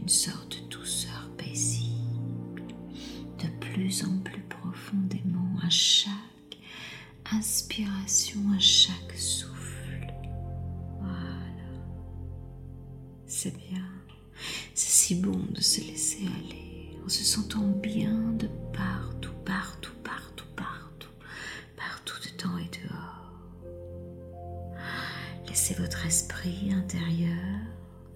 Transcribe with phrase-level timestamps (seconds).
[0.00, 2.62] une sorte de douceur paisible,
[3.38, 6.58] de plus en plus profondément à chaque
[7.32, 10.12] inspiration, à chaque souffle.
[11.00, 11.70] Voilà.
[13.26, 13.84] C'est bien.
[14.74, 20.46] C'est si bon de se laisser aller en se sentant bien de partout, partout, partout,
[20.56, 21.10] partout,
[21.76, 23.32] partout dedans et dehors.
[25.48, 27.60] Laissez votre esprit intérieur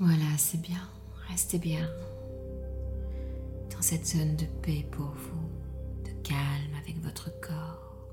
[0.00, 0.88] Voilà, c'est bien,
[1.28, 1.88] restez bien
[3.70, 8.08] dans cette zone de paix pour vous, de calme avec votre corps.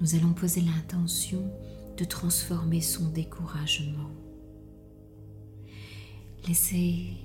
[0.00, 1.42] Nous allons poser l'intention
[1.98, 4.10] de transformer son découragement.
[6.48, 7.18] Laissez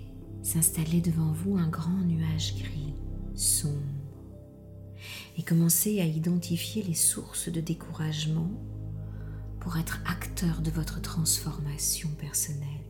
[0.44, 2.96] s'installer devant vous un grand nuage gris,
[3.34, 3.80] sombre,
[5.38, 8.52] et commencez à identifier les sources de découragement
[9.62, 12.89] pour être acteur de votre transformation personnelle.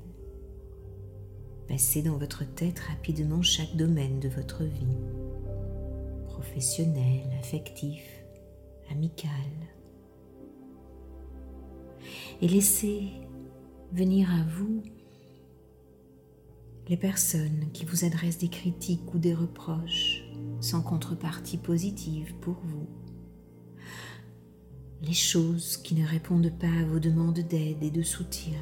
[1.69, 4.97] Passez dans votre tête rapidement chaque domaine de votre vie,
[6.25, 8.01] professionnel, affectif,
[8.89, 9.29] amical.
[12.41, 13.11] Et laissez
[13.93, 14.81] venir à vous
[16.87, 20.23] les personnes qui vous adressent des critiques ou des reproches
[20.61, 22.87] sans contrepartie positive pour vous.
[25.03, 28.57] Les choses qui ne répondent pas à vos demandes d'aide et de soutien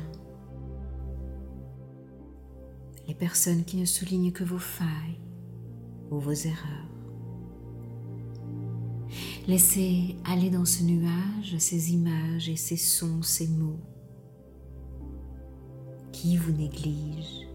[3.08, 5.22] les personnes qui ne soulignent que vos failles
[6.12, 6.88] ou vos erreurs.
[9.48, 13.80] Laissez aller dans ce nuage ces images et ces sons, ces mots
[16.12, 17.48] qui vous négligent,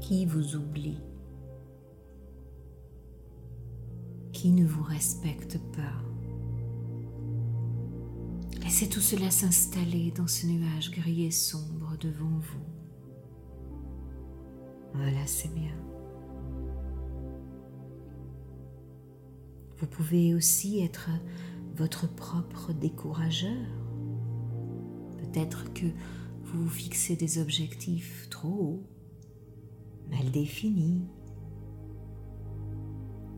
[0.00, 1.02] qui vous oublient,
[4.32, 6.02] qui ne vous respectent pas.
[8.62, 12.85] Laissez tout cela s'installer dans ce nuage gris et sombre devant vous.
[14.96, 15.74] Voilà, c'est bien.
[19.78, 21.10] Vous pouvez aussi être
[21.74, 23.66] votre propre décourageur.
[25.18, 25.86] Peut-être que
[26.44, 28.86] vous vous fixez des objectifs trop hauts,
[30.10, 31.06] mal définis,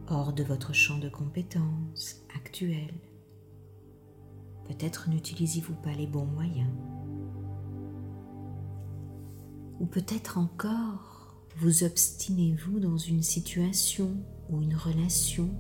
[0.07, 2.95] hors de votre champ de compétences actuel.
[4.67, 6.71] Peut-être n'utilisez-vous pas les bons moyens.
[9.81, 11.08] Ou peut-être encore
[11.61, 14.17] vous obstinez-vous dans une situation
[14.49, 15.51] ou une relation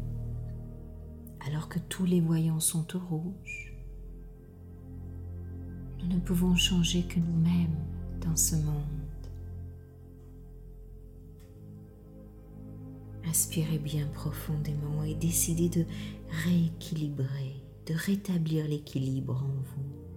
[1.44, 3.74] alors que tous les voyants sont au rouge?
[5.98, 7.84] Nous ne pouvons changer que nous-mêmes
[8.20, 8.84] dans ce monde.
[13.24, 15.84] Inspirez bien profondément et décidez de
[16.44, 20.07] rééquilibrer, de rétablir l'équilibre en vous.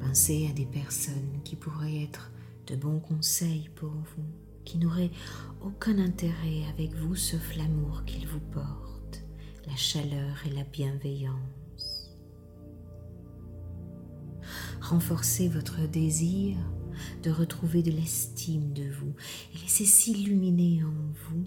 [0.00, 2.30] Pensez à des personnes qui pourraient être
[2.66, 4.24] de bons conseils pour vous,
[4.64, 5.10] qui n'auraient
[5.62, 9.22] aucun intérêt avec vous sauf l'amour qu'ils vous portent,
[9.66, 12.16] la chaleur et la bienveillance.
[14.80, 16.56] Renforcez votre désir
[17.22, 19.14] de retrouver de l'estime de vous
[19.54, 21.44] et laissez s'illuminer en vous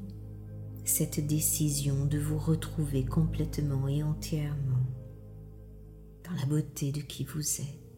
[0.84, 4.86] cette décision de vous retrouver complètement et entièrement
[6.26, 7.91] dans la beauté de qui vous êtes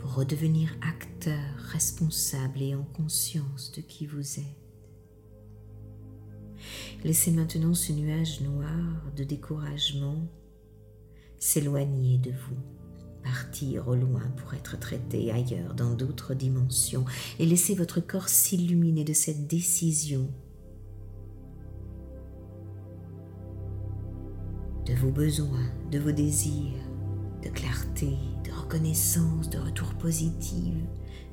[0.00, 1.38] pour redevenir acteur
[1.72, 4.44] responsable et en conscience de qui vous êtes.
[7.04, 10.26] Laissez maintenant ce nuage noir de découragement
[11.38, 12.56] s'éloigner de vous,
[13.22, 17.04] partir au loin pour être traité ailleurs dans d'autres dimensions
[17.38, 20.28] et laissez votre corps s'illuminer de cette décision
[24.86, 26.82] de vos besoins, de vos désirs,
[27.42, 28.16] de clarté,
[28.70, 30.74] reconnaissance, de retour positif,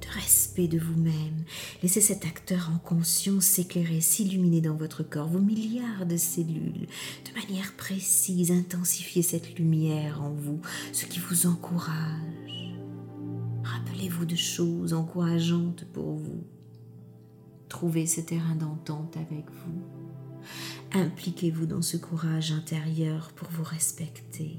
[0.01, 1.43] de respect de vous-même.
[1.83, 6.87] Laissez cet acteur en conscience s'éclairer, s'illuminer dans votre corps, vos milliards de cellules,
[7.25, 12.75] de manière précise, intensifiez cette lumière en vous, ce qui vous encourage.
[13.63, 16.43] Rappelez-vous de choses encourageantes pour vous.
[17.69, 20.99] Trouvez ce terrain d'entente avec vous.
[20.99, 24.57] Impliquez-vous dans ce courage intérieur pour vous respecter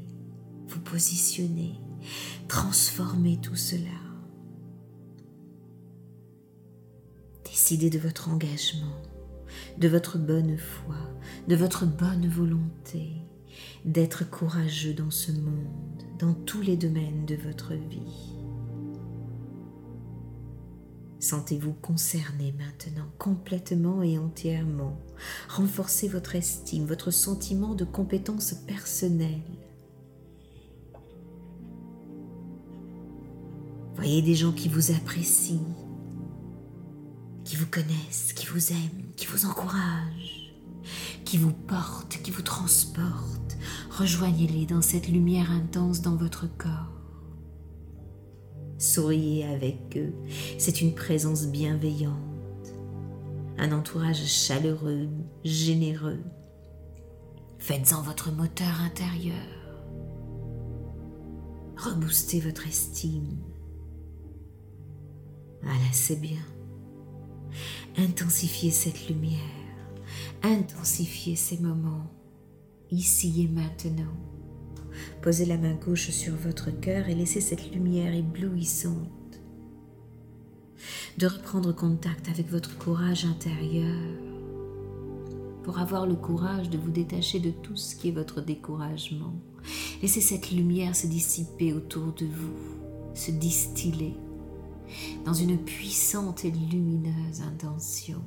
[0.69, 1.81] vous positionner,
[2.49, 3.99] transformer tout cela.
[7.45, 9.03] Décidez de votre engagement,
[9.79, 10.97] de votre bonne foi,
[11.49, 13.11] de votre bonne volonté,
[13.85, 18.35] d'être courageux dans ce monde, dans tous les domaines de votre vie.
[21.21, 24.97] Sentez-vous concerné maintenant, complètement et entièrement.
[25.49, 29.43] Renforcez votre estime, votre sentiment de compétence personnelle.
[33.99, 35.77] Voyez des gens qui vous apprécient,
[37.45, 40.55] qui vous connaissent, qui vous aiment, qui vous encouragent.
[41.25, 43.59] qui vous portent, qui vous transportent.
[43.91, 46.93] Rejoignez-les dans cette lumière intense dans votre corps.
[48.79, 50.15] Souriez avec eux,
[50.57, 52.15] c'est une présence bienveillante,
[53.59, 55.09] un entourage chaleureux,
[55.45, 56.23] généreux.
[57.59, 59.35] Faites-en votre moteur intérieur.
[61.77, 63.37] Reboostez votre estime.
[65.63, 66.41] Voilà, c'est bien.
[67.97, 69.41] Intensifiez cette lumière.
[70.43, 72.07] Intensifiez ces moments,
[72.91, 74.15] ici et maintenant.
[75.23, 79.41] Posez la main gauche sur votre cœur et laissez cette lumière éblouissante
[81.19, 83.97] de reprendre contact avec votre courage intérieur
[85.65, 89.35] pour avoir le courage de vous détacher de tout ce qui est votre découragement.
[90.01, 92.55] Laissez cette lumière se dissiper autour de vous,
[93.15, 94.15] se distiller
[95.25, 98.23] dans une puissante et lumineuse intention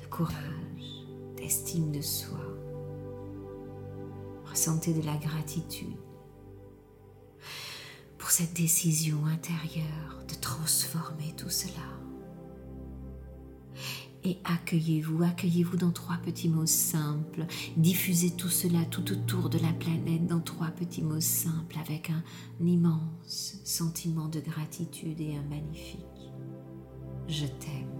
[0.00, 1.06] de courage,
[1.36, 2.40] d'estime de soi.
[4.44, 5.96] Ressentez de la gratitude
[8.18, 12.01] pour cette décision intérieure de transformer tout cela
[14.24, 17.46] et accueillez-vous, accueillez-vous dans trois petits mots simples.
[17.76, 22.22] Diffusez tout cela tout autour de la planète dans trois petits mots simples avec un,
[22.64, 25.98] immense sentiment de gratitude et un magnifique
[27.28, 27.91] Je t'aime.